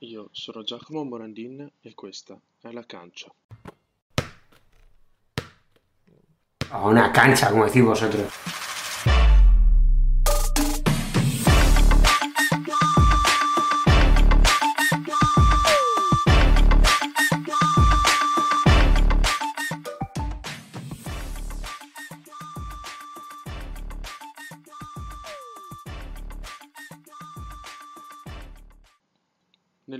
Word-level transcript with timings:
Io 0.00 0.28
sono 0.32 0.62
Giacomo 0.62 1.04
Morandin 1.04 1.70
e 1.80 1.94
questa 1.94 2.38
è 2.60 2.70
La 2.70 2.84
Cancha. 2.84 3.32
O 6.72 6.88
una 6.88 7.10
cancha, 7.12 7.48
como 7.50 7.64
decís 7.64 7.82
vosotros. 7.82 8.65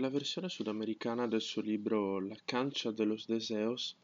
Nella 0.07 0.19
versione 0.19 0.49
sudamericana 0.49 1.27
del 1.27 1.41
suo 1.41 1.63
libro 1.63 2.21
La 2.21 2.39
cancha 2.45 2.93
de 2.93 3.05
los 3.05 3.27
deseos, 3.27 3.97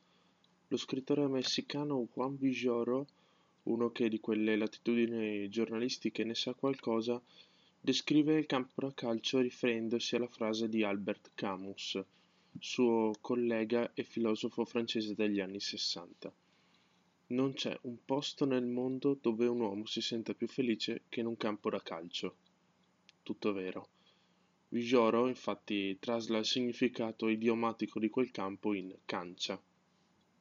lo 0.66 0.76
scrittore 0.76 1.28
messicano 1.28 2.08
Juan 2.12 2.36
Villoro, 2.36 3.06
uno 3.64 3.92
che 3.92 4.08
di 4.08 4.18
quelle 4.18 4.56
latitudini 4.56 5.48
giornalistiche 5.48 6.24
ne 6.24 6.34
sa 6.34 6.54
qualcosa, 6.54 7.22
descrive 7.80 8.36
il 8.36 8.46
calcio 8.94 9.38
riferendosi 9.38 10.16
alla 10.16 10.26
frase 10.26 10.68
di 10.68 10.82
Albert 10.82 11.30
Camus, 11.36 12.02
suo 12.58 13.12
collega 13.20 13.92
e 13.94 14.02
filosofo 14.02 14.64
francese 14.64 15.14
degli 15.14 15.38
anni 15.38 15.60
Sessanta. 15.60 16.32
Non 17.28 17.52
c'è 17.52 17.78
un 17.82 17.98
posto 18.04 18.44
nel 18.44 18.66
mondo 18.66 19.16
dove 19.22 19.46
un 19.46 19.60
uomo 19.60 19.86
si 19.86 20.00
senta 20.00 20.34
più 20.34 20.48
felice 20.48 21.02
che 21.08 21.20
in 21.20 21.26
un 21.26 21.36
campo 21.36 21.70
da 21.70 21.80
calcio. 21.80 22.34
Tutto 23.22 23.52
vero. 23.52 24.00
Villoro 24.72 25.28
infatti 25.28 25.98
trasla 25.98 26.38
il 26.38 26.46
significato 26.46 27.28
idiomatico 27.28 27.98
di 27.98 28.08
quel 28.08 28.30
campo 28.30 28.72
in 28.72 28.90
cancia. 29.04 29.60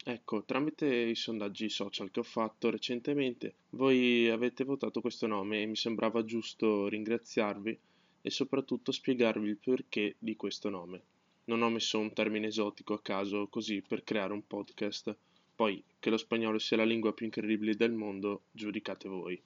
Ecco, 0.06 0.46
tramite 0.46 0.88
i 0.88 1.16
sondaggi 1.16 1.68
social 1.68 2.12
che 2.12 2.22
ho 2.22 2.24
fatto 2.24 2.70
recentemente, 2.70 3.56
voi 3.72 4.30
avete 4.30 4.64
votato 4.64 5.02
questo 5.02 5.28
nome 5.28 5.62
e 5.62 5.66
mi 5.66 5.76
sembrava 5.76 6.24
giusto 6.24 6.88
ringraziarvi 6.88 7.78
e 8.22 8.30
soprattutto 8.30 8.94
spiegarvi 8.94 9.50
il 9.50 9.58
perché 9.58 10.16
di 10.18 10.38
questo 10.38 10.70
nome. 10.70 11.02
Non 11.46 11.62
ho 11.62 11.70
messo 11.70 12.00
un 12.00 12.14
termine 12.14 12.48
esotico 12.48 12.94
a 12.94 13.02
caso 13.02 13.48
così 13.48 13.84
per 13.86 14.06
creare 14.06 14.32
un 14.32 14.48
podcast. 14.48 15.14
Poi, 15.54 15.84
che 16.00 16.10
lo 16.10 16.16
spagnolo 16.16 16.58
sia 16.58 16.78
la 16.78 16.86
lingua 16.86 17.12
più 17.12 17.26
incredibile 17.26 17.76
del 17.76 17.92
mondo, 17.92 18.44
giudicate 18.52 19.10
voi. 19.10 19.42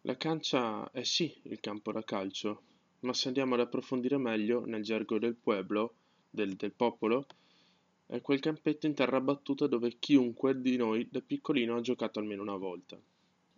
La 0.00 0.16
cancia 0.16 0.90
è 0.90 1.02
sì 1.02 1.38
il 1.42 1.60
campo 1.60 1.92
da 1.92 2.02
calcio, 2.02 2.62
ma 3.00 3.12
se 3.12 3.28
andiamo 3.28 3.54
ad 3.54 3.60
approfondire 3.60 4.16
meglio 4.18 4.64
nel 4.64 4.82
gergo 4.82 5.18
del 5.18 5.34
pueblo, 5.34 5.94
del, 6.30 6.54
del 6.54 6.72
popolo, 6.72 7.26
è 8.06 8.20
quel 8.20 8.40
campetto 8.40 8.86
in 8.86 8.94
terra 8.94 9.20
battuta 9.20 9.66
dove 9.66 9.96
chiunque 9.98 10.60
di 10.60 10.76
noi 10.76 11.08
da 11.10 11.20
piccolino 11.20 11.76
ha 11.76 11.80
giocato 11.80 12.18
almeno 12.18 12.42
una 12.42 12.56
volta. 12.56 12.96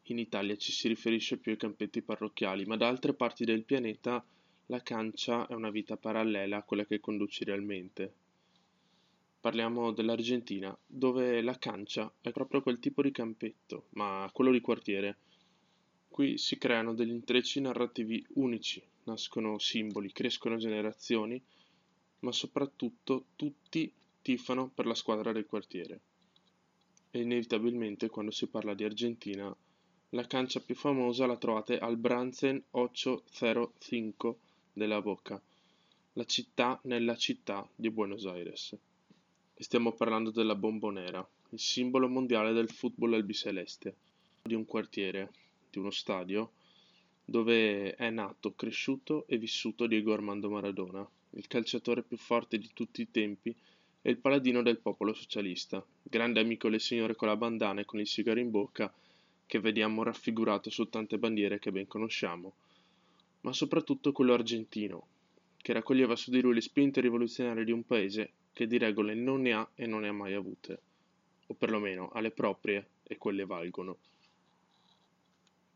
In 0.05 0.19
Italia 0.19 0.56
ci 0.56 0.72
si 0.72 0.89
riferisce 0.89 1.36
più 1.36 1.53
ai 1.53 1.59
campetti 1.59 2.00
parrocchiali, 2.00 2.64
ma 2.64 2.77
da 2.77 2.89
altre 2.89 3.12
parti 3.12 3.44
del 3.44 3.64
pianeta 3.64 4.25
la 4.66 4.83
cancia 4.83 5.47
è 5.47 5.55
una 5.55 5.70
vita 5.70 5.97
parallela 5.97 6.59
a 6.59 6.62
quella 6.62 6.86
che 6.86 6.98
conduci 6.98 7.44
realmente. 7.44 8.12
Parliamo 9.41 9.92
dell'Argentina, 9.92 10.77
dove 10.86 11.42
la 11.42 11.59
cancia 11.59 12.11
è 12.20 12.33
proprio 12.33 12.62
quel 12.62 12.78
tipo 12.78 13.03
di 13.03 13.11
campetto, 13.11 13.86
ma 13.91 14.28
quello 14.33 14.50
di 14.50 14.61
quartiere. 14.61 15.16
Qui 16.09 16.39
si 16.39 16.59
creano 16.59 16.94
degli 16.94 17.11
intrecci 17.11 17.61
narrativi 17.61 18.25
unici, 18.34 18.83
nascono 19.09 19.59
simboli, 19.59 20.12
crescono 20.12 20.56
generazioni, 20.56 21.42
ma 22.20 22.33
soprattutto 22.33 23.27
tutti 23.37 23.91
tifano 24.20 24.69
per 24.69 24.87
la 24.87 24.95
squadra 24.95 25.33
del 25.33 25.47
quartiere. 25.47 26.00
E 27.11 27.20
inevitabilmente 27.20 28.09
quando 28.09 28.31
si 28.31 28.47
parla 28.47 28.75
di 28.75 28.84
Argentina, 28.84 29.55
la 30.10 30.27
cancia 30.27 30.60
più 30.60 30.75
famosa 30.75 31.27
la 31.27 31.37
trovate 31.37 31.78
al 31.78 31.97
Bransen 31.97 32.62
805 32.71 34.37
della 34.72 35.00
Boca, 35.00 35.41
la 36.12 36.25
città 36.25 36.78
nella 36.84 37.16
città 37.16 37.66
di 37.75 37.91
Buenos 37.91 38.27
Aires. 38.27 38.77
E 39.55 39.62
stiamo 39.65 39.93
parlando 39.93 40.31
della 40.31 40.55
Bombonera, 40.55 41.27
il 41.50 41.59
simbolo 41.59 42.09
mondiale 42.09 42.53
del 42.53 42.71
football 42.71 43.15
albiceleste, 43.15 43.97
di 44.43 44.55
un 44.55 44.66
quartiere, 44.66 45.32
di 45.71 45.78
uno 45.78 45.91
stadio 45.91 46.53
dove 47.31 47.94
è 47.94 48.09
nato, 48.09 48.55
cresciuto 48.55 49.27
e 49.27 49.37
vissuto 49.37 49.87
Diego 49.87 50.15
Armando 50.15 50.49
Maradona, 50.49 51.06
il 51.33 51.47
calciatore 51.47 52.03
più 52.03 52.16
forte 52.16 52.56
di 52.56 52.71
tutti 52.72 53.03
i 53.03 53.11
tempi 53.11 53.55
e 54.00 54.11
il 54.11 54.16
paladino 54.16 54.62
del 54.62 54.78
popolo 54.78 55.12
socialista, 55.12 55.84
grande 56.03 56.41
amico 56.41 56.71
del 56.71 56.81
signore 56.81 57.17
con 57.17 57.28
la 57.28 57.37
bandana 57.37 57.83
e 57.83 57.84
con 57.84 58.00
il 58.00 58.06
sigaro 58.06 58.41
in 58.41 58.50
bocca 58.50 58.91
che 59.44 59.61
vediamo 59.61 60.03
raffigurato 60.03 60.71
su 60.71 60.88
tante 60.88 61.19
bandiere 61.19 61.59
che 61.59 61.71
ben 61.71 61.87
conosciamo, 61.87 62.55
ma 63.43 63.53
soprattutto 63.53 64.11
quello 64.12 64.33
argentino, 64.33 65.06
che 65.59 65.75
raccoglieva 65.75 66.17
su 66.17 66.31
di 66.31 66.41
lui 66.41 66.55
le 66.55 66.62
spinte 66.62 67.03
rivoluzionarie 67.03 67.65
di 67.65 67.72
un 67.72 67.84
paese 67.84 68.31
che 68.55 68.67
di 68.67 68.78
regole 68.78 69.12
non 69.12 69.43
ne 69.43 69.53
ha 69.53 69.71
e 69.75 69.84
non 69.84 70.00
ne 70.00 70.09
ha 70.09 70.12
mai 70.12 70.33
avute, 70.33 70.81
o 71.49 71.53
perlomeno 71.53 72.09
ha 72.09 72.21
le 72.21 72.31
proprie 72.31 72.88
e 73.03 73.19
quelle 73.19 73.44
valgono 73.44 73.99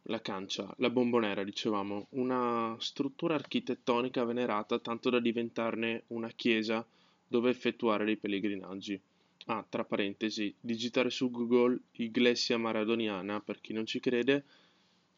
la 0.07 0.21
cancia, 0.21 0.73
la 0.79 0.91
bombonera, 0.91 1.45
dicevamo, 1.45 2.07
una 2.11 2.77
struttura 2.81 3.35
architettonica 3.35 4.25
venerata 4.25 4.79
tanto 4.79 5.11
da 5.11 5.21
diventarne 5.21 6.05
una 6.09 6.31
chiesa 6.31 6.85
dove 7.27 7.51
effettuare 7.51 8.05
dei 8.05 8.17
pellegrinaggi. 8.17 9.01
Ah, 9.47 9.65
tra 9.69 9.85
parentesi, 9.85 10.53
digitare 10.61 11.11
su 11.11 11.31
Google 11.31 11.79
Iglesia 11.93 12.59
Maradoniana, 12.59 13.41
per 13.41 13.61
chi 13.61 13.73
non 13.73 13.87
ci 13.87 14.01
crede, 14.01 14.45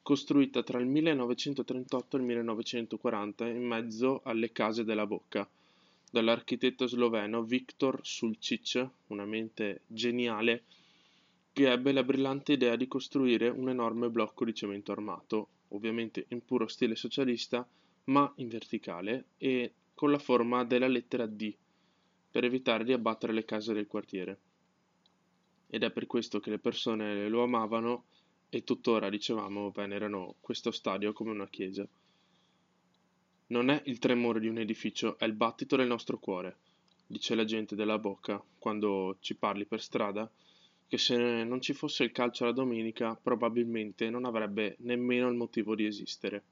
costruita 0.02 0.62
tra 0.62 0.78
il 0.78 0.86
1938 0.86 2.16
e 2.16 2.20
il 2.20 2.26
1940 2.26 3.46
in 3.48 3.64
mezzo 3.64 4.20
alle 4.24 4.52
case 4.52 4.84
della 4.84 5.06
Bocca, 5.06 5.48
dall'architetto 6.10 6.86
sloveno 6.86 7.42
Viktor 7.42 8.00
Sulcic, 8.02 8.86
una 9.08 9.24
mente 9.24 9.80
geniale 9.86 10.62
che 11.54 11.70
ebbe 11.70 11.92
la 11.92 12.02
brillante 12.02 12.54
idea 12.54 12.74
di 12.74 12.88
costruire 12.88 13.48
un 13.48 13.68
enorme 13.68 14.10
blocco 14.10 14.44
di 14.44 14.52
cemento 14.52 14.90
armato, 14.90 15.50
ovviamente 15.68 16.26
in 16.30 16.44
puro 16.44 16.66
stile 16.66 16.96
socialista, 16.96 17.64
ma 18.06 18.30
in 18.38 18.48
verticale 18.48 19.26
e 19.38 19.72
con 19.94 20.10
la 20.10 20.18
forma 20.18 20.64
della 20.64 20.88
lettera 20.88 21.26
D, 21.26 21.54
per 22.28 22.42
evitare 22.42 22.82
di 22.82 22.92
abbattere 22.92 23.32
le 23.32 23.44
case 23.44 23.72
del 23.72 23.86
quartiere. 23.86 24.38
Ed 25.68 25.84
è 25.84 25.92
per 25.92 26.06
questo 26.06 26.40
che 26.40 26.50
le 26.50 26.58
persone 26.58 27.28
lo 27.28 27.44
amavano 27.44 28.06
e 28.48 28.64
tuttora, 28.64 29.08
dicevamo, 29.08 29.70
venerano 29.70 30.34
questo 30.40 30.72
stadio 30.72 31.12
come 31.12 31.30
una 31.30 31.48
chiesa. 31.48 31.86
Non 33.46 33.70
è 33.70 33.80
il 33.84 34.00
tremore 34.00 34.40
di 34.40 34.48
un 34.48 34.58
edificio, 34.58 35.16
è 35.18 35.24
il 35.24 35.34
battito 35.34 35.76
del 35.76 35.86
nostro 35.86 36.18
cuore, 36.18 36.56
dice 37.06 37.36
la 37.36 37.44
gente 37.44 37.76
della 37.76 38.00
bocca 38.00 38.42
quando 38.58 39.18
ci 39.20 39.36
parli 39.36 39.64
per 39.66 39.80
strada 39.80 40.28
che 40.86 40.98
se 40.98 41.16
non 41.16 41.60
ci 41.60 41.72
fosse 41.72 42.04
il 42.04 42.12
calcio 42.12 42.44
la 42.44 42.52
domenica 42.52 43.14
probabilmente 43.14 44.10
non 44.10 44.24
avrebbe 44.24 44.76
nemmeno 44.80 45.28
il 45.28 45.34
motivo 45.34 45.74
di 45.74 45.86
esistere. 45.86 46.42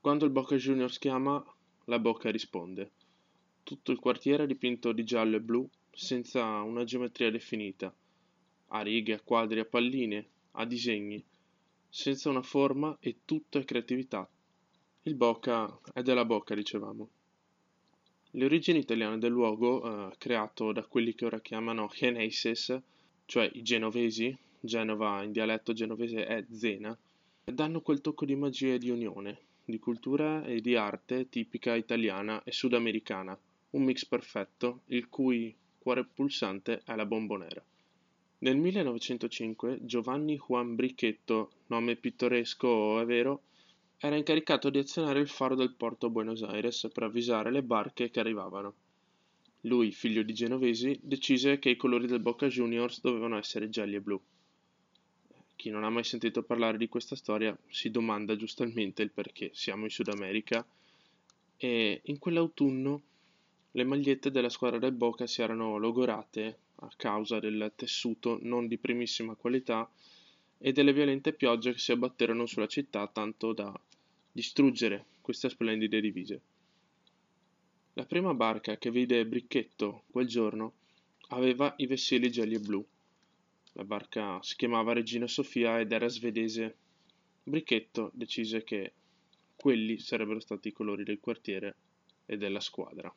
Quando 0.00 0.24
il 0.24 0.30
Boca 0.30 0.56
Juniors 0.56 0.98
chiama, 0.98 1.44
la 1.84 1.98
Boca 1.98 2.30
risponde. 2.30 2.90
Tutto 3.62 3.90
il 3.90 3.98
quartiere 3.98 4.44
è 4.44 4.46
dipinto 4.46 4.92
di 4.92 5.02
giallo 5.02 5.36
e 5.36 5.40
blu, 5.40 5.68
senza 5.90 6.60
una 6.62 6.84
geometria 6.84 7.30
definita, 7.30 7.92
a 8.68 8.82
righe, 8.82 9.14
a 9.14 9.20
quadri, 9.20 9.60
a 9.60 9.64
palline, 9.64 10.26
a 10.52 10.64
disegni, 10.64 11.24
senza 11.88 12.28
una 12.28 12.42
forma 12.42 12.96
e 13.00 13.20
tutto 13.24 13.58
è 13.58 13.64
creatività. 13.64 14.28
Il 15.02 15.14
Boca 15.14 15.80
è 15.92 16.02
della 16.02 16.24
Boca, 16.24 16.54
dicevamo. 16.54 17.08
Le 18.32 18.44
origini 18.44 18.80
italiane 18.80 19.18
del 19.18 19.30
luogo, 19.30 20.10
eh, 20.10 20.16
creato 20.18 20.72
da 20.72 20.84
quelli 20.84 21.14
che 21.14 21.24
ora 21.24 21.40
chiamano 21.40 21.90
Genesis, 21.92 22.78
cioè 23.26 23.50
i 23.54 23.62
genovesi, 23.62 24.36
Genova 24.60 25.22
in 25.22 25.32
dialetto 25.32 25.72
genovese 25.72 26.24
è 26.24 26.44
Zena, 26.50 26.96
danno 27.44 27.80
quel 27.80 28.00
tocco 28.00 28.24
di 28.24 28.34
magia 28.34 28.74
e 28.74 28.78
di 28.78 28.90
unione, 28.90 29.38
di 29.64 29.78
cultura 29.78 30.44
e 30.44 30.60
di 30.60 30.74
arte 30.76 31.28
tipica 31.28 31.74
italiana 31.74 32.42
e 32.44 32.52
sudamericana, 32.52 33.38
un 33.70 33.82
mix 33.82 34.06
perfetto, 34.06 34.80
il 34.86 35.08
cui 35.08 35.54
cuore 35.78 36.04
pulsante 36.04 36.82
è 36.84 36.94
la 36.94 37.04
bombonera. 37.04 37.62
Nel 38.38 38.56
1905 38.56 39.78
Giovanni 39.82 40.36
Juan 40.36 40.74
Bricchetto, 40.74 41.50
nome 41.66 41.96
pittoresco 41.96 43.00
è 43.00 43.04
vero, 43.04 43.42
era 43.98 44.16
incaricato 44.16 44.68
di 44.68 44.78
azionare 44.78 45.20
il 45.20 45.28
faro 45.28 45.54
del 45.54 45.72
porto 45.72 46.10
Buenos 46.10 46.42
Aires 46.42 46.88
per 46.92 47.04
avvisare 47.04 47.50
le 47.50 47.62
barche 47.62 48.10
che 48.10 48.20
arrivavano. 48.20 48.74
Lui, 49.66 49.90
figlio 49.90 50.22
di 50.22 50.32
genovesi, 50.32 50.96
decise 51.02 51.58
che 51.58 51.70
i 51.70 51.76
colori 51.76 52.06
del 52.06 52.20
Boca 52.20 52.46
Juniors 52.46 53.00
dovevano 53.00 53.36
essere 53.36 53.68
gialli 53.68 53.96
e 53.96 54.00
blu. 54.00 54.20
Chi 55.56 55.70
non 55.70 55.82
ha 55.82 55.90
mai 55.90 56.04
sentito 56.04 56.44
parlare 56.44 56.78
di 56.78 56.88
questa 56.88 57.16
storia 57.16 57.56
si 57.68 57.90
domanda 57.90 58.36
giustamente 58.36 59.02
il 59.02 59.10
perché. 59.10 59.50
Siamo 59.54 59.82
in 59.82 59.90
Sud 59.90 60.08
America 60.08 60.64
e 61.56 62.00
in 62.04 62.18
quell'autunno 62.20 63.02
le 63.72 63.84
magliette 63.84 64.30
della 64.30 64.50
squadra 64.50 64.78
del 64.78 64.92
Boca 64.92 65.26
si 65.26 65.42
erano 65.42 65.78
logorate 65.78 66.58
a 66.76 66.92
causa 66.96 67.40
del 67.40 67.72
tessuto 67.74 68.38
non 68.42 68.68
di 68.68 68.78
primissima 68.78 69.34
qualità 69.34 69.90
e 70.58 70.72
delle 70.72 70.92
violente 70.92 71.32
piogge 71.32 71.72
che 71.72 71.78
si 71.78 71.90
abbatterono 71.90 72.46
sulla 72.46 72.68
città 72.68 73.08
tanto 73.08 73.52
da 73.52 73.76
distruggere 74.30 75.06
queste 75.20 75.48
splendide 75.48 76.00
divise. 76.00 76.40
La 77.98 78.04
prima 78.04 78.34
barca 78.34 78.76
che 78.76 78.90
vide 78.90 79.24
Bricchetto 79.24 80.02
quel 80.10 80.26
giorno 80.26 80.74
aveva 81.28 81.72
i 81.78 81.86
vessilli 81.86 82.30
gialli 82.30 82.56
e 82.56 82.60
blu. 82.60 82.86
La 83.72 83.84
barca 83.84 84.38
si 84.42 84.54
chiamava 84.54 84.92
Regina 84.92 85.26
Sofia 85.26 85.80
ed 85.80 85.90
era 85.92 86.06
svedese. 86.06 86.76
Bricchetto 87.42 88.10
decise 88.12 88.64
che 88.64 88.92
quelli 89.56 89.98
sarebbero 89.98 90.40
stati 90.40 90.68
i 90.68 90.72
colori 90.72 91.04
del 91.04 91.20
quartiere 91.20 91.76
e 92.26 92.36
della 92.36 92.60
squadra. 92.60 93.10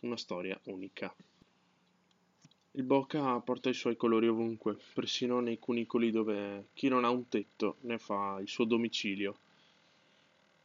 Una 0.00 0.16
storia 0.16 0.58
unica. 0.64 1.14
Il 2.70 2.84
Boca 2.84 3.38
porta 3.40 3.68
i 3.68 3.74
suoi 3.74 3.96
colori 3.96 4.28
ovunque, 4.28 4.78
persino 4.94 5.40
nei 5.40 5.58
cunicoli 5.58 6.10
dove 6.10 6.68
chi 6.72 6.88
non 6.88 7.04
ha 7.04 7.10
un 7.10 7.28
tetto 7.28 7.76
ne 7.82 7.98
fa 7.98 8.38
il 8.40 8.48
suo 8.48 8.64
domicilio. 8.64 9.40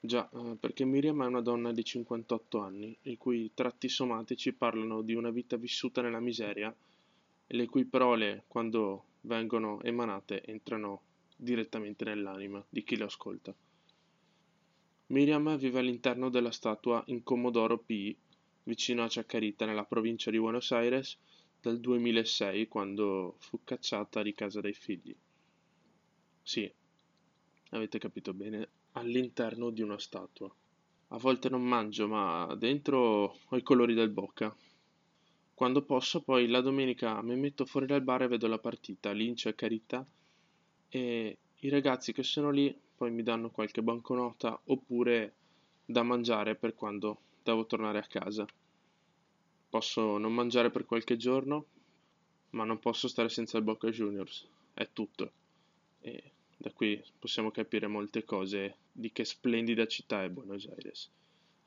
Già, 0.05 0.29
eh, 0.33 0.57
perché 0.59 0.83
Miriam 0.83 1.23
è 1.23 1.27
una 1.27 1.39
donna 1.39 1.71
di 1.71 1.81
58 1.81 2.59
anni, 2.59 2.93
i 3.03 3.15
cui 3.15 3.51
tratti 3.53 3.87
somatici 3.87 4.51
parlano 4.51 5.01
di 5.01 5.13
una 5.13 5.29
vita 5.29 5.55
vissuta 5.55 6.01
nella 6.01 6.19
miseria 6.19 6.75
e 7.47 7.55
le 7.55 7.65
cui 7.67 7.85
parole, 7.85 8.43
quando 8.47 9.05
vengono 9.21 9.81
emanate, 9.81 10.43
entrano 10.43 11.03
direttamente 11.37 12.03
nell'anima 12.03 12.61
di 12.67 12.83
chi 12.83 12.97
le 12.97 13.05
ascolta. 13.05 13.55
Miriam 15.07 15.55
vive 15.55 15.79
all'interno 15.79 16.27
della 16.27 16.51
statua 16.51 17.01
in 17.05 17.23
Comodoro 17.23 17.77
P, 17.77 18.13
vicino 18.63 19.05
a 19.05 19.07
Chacarita, 19.09 19.65
nella 19.65 19.85
provincia 19.85 20.29
di 20.29 20.37
Buenos 20.37 20.69
Aires, 20.73 21.17
dal 21.61 21.79
2006 21.79 22.67
quando 22.67 23.37
fu 23.39 23.61
cacciata 23.63 24.21
di 24.21 24.33
casa 24.33 24.59
dai 24.59 24.73
figli. 24.73 25.15
Sì, 26.41 26.69
avete 27.69 27.99
capito 27.99 28.33
bene, 28.33 28.67
all'interno 28.93 29.69
di 29.69 29.81
una 29.81 29.99
statua. 29.99 30.53
A 31.09 31.17
volte 31.17 31.49
non 31.49 31.63
mangio, 31.63 32.07
ma 32.07 32.53
dentro 32.57 33.37
ho 33.47 33.55
i 33.55 33.61
colori 33.61 33.93
del 33.93 34.09
Boca. 34.09 34.55
Quando 35.53 35.83
posso, 35.83 36.21
poi 36.21 36.47
la 36.47 36.61
domenica 36.61 37.21
mi 37.21 37.35
metto 37.35 37.65
fuori 37.65 37.85
dal 37.85 38.01
bar 38.01 38.23
e 38.23 38.27
vedo 38.27 38.47
la 38.47 38.57
partita, 38.57 39.11
Lince 39.11 39.49
e 39.49 39.55
Carità, 39.55 40.05
e 40.89 41.37
i 41.59 41.69
ragazzi 41.69 42.11
che 42.13 42.23
sono 42.23 42.49
lì 42.49 42.75
poi 42.95 43.11
mi 43.11 43.23
danno 43.23 43.49
qualche 43.49 43.81
banconota 43.81 44.59
oppure 44.65 45.33
da 45.85 46.03
mangiare 46.03 46.55
per 46.55 46.73
quando 46.73 47.19
devo 47.43 47.65
tornare 47.65 47.99
a 47.99 48.07
casa. 48.07 48.45
Posso 49.69 50.17
non 50.17 50.33
mangiare 50.33 50.69
per 50.69 50.85
qualche 50.85 51.17
giorno, 51.17 51.65
ma 52.51 52.63
non 52.63 52.79
posso 52.79 53.07
stare 53.07 53.29
senza 53.29 53.57
il 53.57 53.63
Boca 53.63 53.89
Juniors. 53.89 54.47
È 54.73 54.87
tutto. 54.93 55.31
E 56.01 56.31
da 56.63 56.71
qui 56.71 57.03
possiamo 57.19 57.51
capire 57.51 57.87
molte 57.87 58.23
cose 58.23 58.77
di 58.89 59.11
che 59.11 59.25
splendida 59.25 59.85
città 59.85 60.23
è 60.23 60.29
Buenos 60.29 60.65
Aires. 60.67 61.09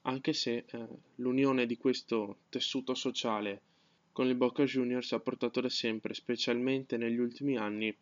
Anche 0.03 0.33
se 0.33 0.65
eh, 0.67 0.87
l'unione 1.17 1.67
di 1.67 1.77
questo 1.77 2.39
tessuto 2.49 2.95
sociale 2.95 3.61
con 4.13 4.27
il 4.27 4.37
Boca 4.37 4.65
Juniors 4.65 5.13
ha 5.13 5.21
portato 5.21 5.61
da 5.61 5.69
sempre, 5.69 6.15
specialmente 6.15 6.97
negli 6.97 7.19
ultimi 7.19 7.59
anni, 7.59 7.95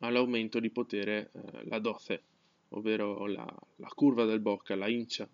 all'aumento 0.00 0.58
di 0.58 0.70
potere 0.70 1.30
eh, 1.32 1.64
la 1.66 1.78
doce, 1.78 2.22
ovvero 2.70 3.26
la, 3.26 3.46
la, 3.76 3.88
curva 3.94 4.24
del 4.24 4.40
Boca, 4.40 4.74
la 4.74 4.88
incia, 4.88 5.28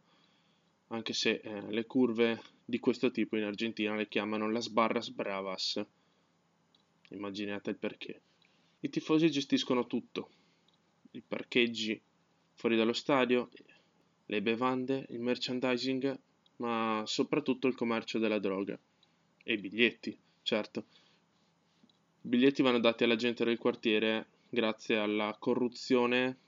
anche 0.89 1.15
se 1.15 1.41
eh, 1.43 1.63
le 1.71 1.87
curve 1.87 2.43
di 2.63 2.79
questo 2.79 3.11
tipo 3.11 3.39
in 3.39 3.45
Argentina 3.45 3.97
le 3.97 4.07
chiamano 4.07 4.51
las 4.51 4.69
barras 4.69 5.09
bravas. 5.09 5.83
Immaginate 7.09 7.71
il 7.71 7.77
perché. 7.77 8.21
I 8.81 8.91
tifosi 8.91 9.31
gestiscono 9.31 9.87
tutto, 9.87 10.29
i 11.15 11.23
parcheggi 11.27 12.01
fuori 12.55 12.77
dallo 12.77 12.93
stadio, 12.93 13.49
le 14.27 14.43
bevande, 14.43 15.07
il 15.11 15.21
merchandising, 15.21 16.19
ma 16.57 17.03
soprattutto 17.07 17.67
il 17.67 17.75
commercio 17.75 18.19
della 18.19 18.39
droga 18.39 18.79
e 19.43 19.53
i 19.53 19.59
biglietti, 19.59 20.17
certo. 20.43 20.85
I 22.23 22.29
biglietti 22.29 22.63
vanno 22.63 22.81
dati 22.81 23.05
alla 23.05 23.17
gente 23.17 23.45
del 23.45 23.59
quartiere 23.59 24.27
grazie 24.49 24.99
alla 24.99 25.37
corruzione 25.39 26.39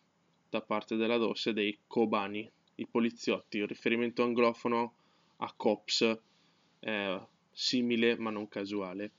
da 0.48 0.60
parte 0.62 0.96
della 0.96 1.16
DOS 1.16 1.50
dei 1.50 1.78
Kobani, 1.86 2.48
i 2.76 2.86
poliziotti, 2.86 3.58
il 3.58 3.66
riferimento 3.66 4.22
anglofono 4.22 4.94
a 5.38 5.52
cops 5.54 6.18
è 6.78 7.20
simile 7.52 8.16
ma 8.16 8.30
non 8.30 8.48
casuale. 8.48 9.10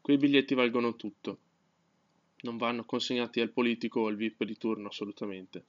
Quei 0.00 0.16
biglietti 0.16 0.54
valgono 0.54 0.94
tutto, 0.96 1.38
non 2.44 2.56
vanno 2.56 2.84
consegnati 2.84 3.40
al 3.40 3.50
politico 3.50 4.00
o 4.00 4.06
al 4.06 4.16
VIP 4.16 4.44
di 4.44 4.56
turno 4.56 4.88
assolutamente. 4.88 5.64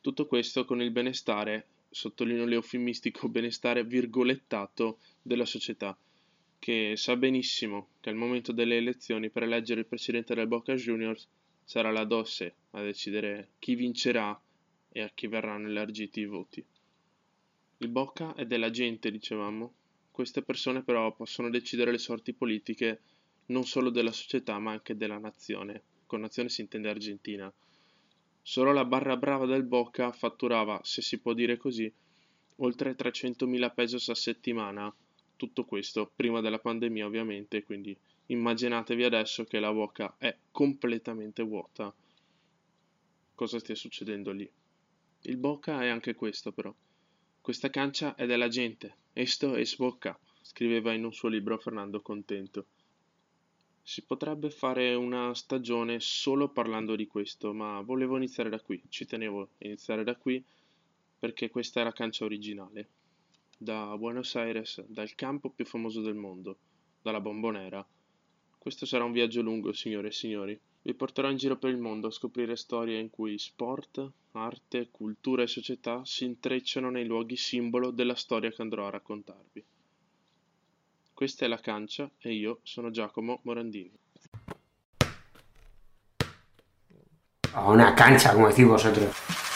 Tutto 0.00 0.26
questo 0.26 0.64
con 0.64 0.80
il 0.80 0.90
benestare, 0.90 1.66
sottolineo 1.90 2.44
l'eufemistico 2.44 3.28
benestare 3.28 3.84
virgolettato 3.84 4.98
della 5.20 5.46
società, 5.46 5.98
che 6.58 6.94
sa 6.96 7.16
benissimo 7.16 7.88
che 8.00 8.10
al 8.10 8.16
momento 8.16 8.52
delle 8.52 8.76
elezioni 8.76 9.30
per 9.30 9.42
eleggere 9.42 9.80
il 9.80 9.86
presidente 9.86 10.34
del 10.34 10.46
Boca 10.46 10.74
Juniors 10.74 11.26
sarà 11.64 11.90
la 11.90 12.04
Dosse 12.04 12.54
a 12.70 12.82
decidere 12.82 13.50
chi 13.58 13.74
vincerà 13.74 14.40
e 14.90 15.02
a 15.02 15.10
chi 15.12 15.26
verranno 15.26 15.68
elargiti 15.68 16.20
i 16.20 16.26
voti. 16.26 16.64
Il 17.78 17.88
Boca 17.88 18.34
è 18.34 18.46
della 18.46 18.70
gente, 18.70 19.10
dicevamo. 19.10 19.74
Queste 20.10 20.42
persone 20.42 20.82
però 20.82 21.14
possono 21.14 21.50
decidere 21.50 21.90
le 21.90 21.98
sorti 21.98 22.32
politiche 22.32 23.00
non 23.46 23.64
solo 23.64 23.90
della 23.90 24.12
società 24.12 24.58
ma 24.58 24.72
anche 24.72 24.96
della 24.96 25.18
nazione. 25.18 25.82
Con 26.06 26.20
nazione 26.20 26.48
si 26.48 26.60
intende 26.60 26.88
Argentina. 26.88 27.52
Solo 28.42 28.72
la 28.72 28.84
barra 28.84 29.16
brava 29.16 29.46
del 29.46 29.64
Boca 29.64 30.12
fatturava, 30.12 30.80
se 30.84 31.02
si 31.02 31.18
può 31.18 31.32
dire 31.32 31.56
così, 31.56 31.92
oltre 32.56 32.94
300.000 32.94 33.74
pesos 33.74 34.08
a 34.08 34.14
settimana. 34.14 34.94
Tutto 35.36 35.64
questo 35.64 36.10
prima 36.14 36.40
della 36.40 36.58
pandemia 36.58 37.04
ovviamente, 37.06 37.62
quindi 37.64 37.96
immaginatevi 38.26 39.04
adesso 39.04 39.44
che 39.44 39.58
la 39.58 39.72
Boca 39.72 40.14
è 40.18 40.34
completamente 40.50 41.42
vuota. 41.42 41.92
Cosa 43.34 43.58
stia 43.58 43.74
succedendo 43.74 44.32
lì? 44.32 44.48
Il 45.22 45.36
Boca 45.36 45.82
è 45.82 45.88
anche 45.88 46.14
questo 46.14 46.52
però. 46.52 46.72
Questa 47.40 47.68
cancia 47.68 48.14
è 48.14 48.26
della 48.26 48.48
gente, 48.48 48.96
esto 49.12 49.56
es 49.56 49.76
Boca, 49.76 50.18
scriveva 50.40 50.92
in 50.92 51.04
un 51.04 51.12
suo 51.12 51.28
libro 51.28 51.58
Fernando 51.58 52.00
Contento. 52.00 52.66
Si 53.88 54.04
potrebbe 54.04 54.50
fare 54.50 54.94
una 54.94 55.32
stagione 55.32 56.00
solo 56.00 56.48
parlando 56.48 56.96
di 56.96 57.06
questo, 57.06 57.52
ma 57.52 57.80
volevo 57.82 58.16
iniziare 58.16 58.50
da 58.50 58.60
qui, 58.60 58.82
ci 58.88 59.06
tenevo 59.06 59.42
a 59.42 59.48
iniziare 59.58 60.02
da 60.02 60.16
qui 60.16 60.44
perché 61.16 61.50
questa 61.50 61.80
è 61.80 61.84
la 61.84 61.92
cancia 61.92 62.24
originale. 62.24 62.88
Da 63.56 63.96
Buenos 63.96 64.34
Aires, 64.34 64.84
dal 64.88 65.14
campo 65.14 65.50
più 65.50 65.64
famoso 65.64 66.00
del 66.00 66.16
mondo, 66.16 66.58
dalla 67.00 67.20
Bombonera. 67.20 67.86
Questo 68.58 68.86
sarà 68.86 69.04
un 69.04 69.12
viaggio 69.12 69.40
lungo, 69.40 69.72
signore 69.72 70.08
e 70.08 70.12
signori. 70.12 70.60
Vi 70.82 70.94
porterò 70.94 71.30
in 71.30 71.36
giro 71.36 71.56
per 71.56 71.70
il 71.70 71.78
mondo 71.78 72.08
a 72.08 72.10
scoprire 72.10 72.56
storie 72.56 72.98
in 72.98 73.08
cui 73.08 73.38
sport, 73.38 74.04
arte, 74.32 74.88
cultura 74.90 75.44
e 75.44 75.46
società 75.46 76.04
si 76.04 76.24
intrecciano 76.24 76.90
nei 76.90 77.06
luoghi 77.06 77.36
simbolo 77.36 77.92
della 77.92 78.16
storia 78.16 78.50
che 78.50 78.62
andrò 78.62 78.88
a 78.88 78.90
raccontarvi. 78.90 79.64
Questa 81.16 81.46
è 81.46 81.48
la 81.48 81.58
cancia 81.58 82.10
e 82.18 82.34
io 82.34 82.58
sono 82.62 82.90
Giacomo 82.90 83.40
Morandini. 83.44 83.90
A 87.52 87.70
una 87.70 87.94
cancha, 87.94 88.34
come 88.34 88.48
decís 88.48 88.66
vosotros. 88.66 89.55